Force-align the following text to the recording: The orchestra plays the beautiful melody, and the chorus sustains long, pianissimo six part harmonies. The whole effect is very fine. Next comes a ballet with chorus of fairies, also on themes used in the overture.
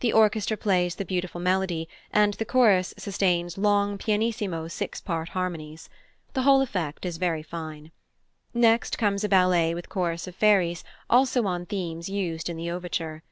The 0.00 0.14
orchestra 0.14 0.56
plays 0.56 0.94
the 0.94 1.04
beautiful 1.04 1.42
melody, 1.42 1.90
and 2.10 2.32
the 2.32 2.46
chorus 2.46 2.94
sustains 2.96 3.58
long, 3.58 3.98
pianissimo 3.98 4.66
six 4.68 5.02
part 5.02 5.28
harmonies. 5.36 5.90
The 6.32 6.44
whole 6.44 6.62
effect 6.62 7.04
is 7.04 7.18
very 7.18 7.42
fine. 7.42 7.90
Next 8.54 8.96
comes 8.96 9.24
a 9.24 9.28
ballet 9.28 9.74
with 9.74 9.90
chorus 9.90 10.26
of 10.26 10.34
fairies, 10.34 10.84
also 11.10 11.44
on 11.44 11.66
themes 11.66 12.08
used 12.08 12.48
in 12.48 12.56
the 12.56 12.70
overture. 12.70 13.22